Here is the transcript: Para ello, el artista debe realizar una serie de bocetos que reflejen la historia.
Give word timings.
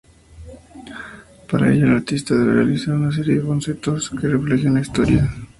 Para 1.47 1.71
ello, 1.71 1.85
el 1.85 1.91
artista 1.97 2.33
debe 2.33 2.53
realizar 2.53 2.95
una 2.95 3.11
serie 3.11 3.35
de 3.35 3.43
bocetos 3.43 4.09
que 4.09 4.29
reflejen 4.29 4.73
la 4.73 4.81
historia. 4.81 5.29